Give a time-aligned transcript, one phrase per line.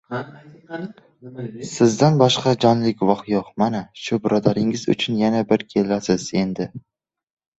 [1.71, 3.51] Sizdan boshqa jonli guvoh yo‘q.
[3.63, 6.67] Mana shu birodaringiz uchun yana bir kelasiz, endi.